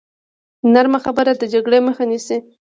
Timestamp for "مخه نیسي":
1.87-2.37